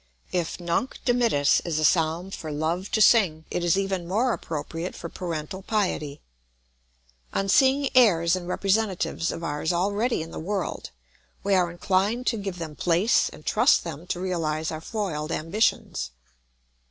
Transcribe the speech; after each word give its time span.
]If 0.41 0.59
Nunc 0.59 0.97
dimittis 1.05 1.61
is 1.63 1.77
a 1.77 1.85
psalm 1.85 2.31
for 2.31 2.51
love 2.51 2.89
to 2.89 3.01
sing, 3.03 3.45
it 3.51 3.63
is 3.63 3.77
even 3.77 4.07
more 4.07 4.33
appropriate 4.33 4.95
for 4.95 5.09
parental 5.09 5.61
piety. 5.61 6.21
On 7.33 7.47
seeing 7.47 7.87
heirs 7.95 8.35
and 8.35 8.47
representatives 8.47 9.31
of 9.31 9.43
ours 9.43 9.71
already 9.71 10.23
in 10.23 10.31
the 10.31 10.39
world, 10.39 10.89
we 11.43 11.53
are 11.53 11.69
inclined 11.69 12.25
to 12.33 12.37
give 12.37 12.57
them 12.57 12.75
place 12.75 13.29
and 13.29 13.45
trust 13.45 13.83
them 13.83 14.07
to 14.07 14.19
realise 14.19 14.71
our 14.71 14.81
foiled 14.81 15.31
ambitions. 15.31 16.09